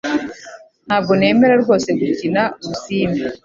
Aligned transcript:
Ntabwo 0.87 1.11
nemera 1.19 1.55
rwose 1.63 1.87
gukina 1.99 2.41
urusimbi 2.63 3.21